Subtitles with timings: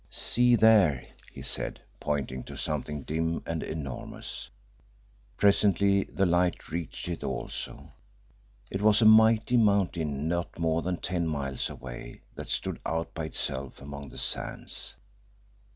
[0.09, 4.49] "See there!" he said, pointing to something dim and enormous.
[5.37, 7.91] Presently the light reached it also.
[8.71, 13.25] It was a mighty mountain not more than ten miles away, that stood out by
[13.25, 14.95] itself among the sands.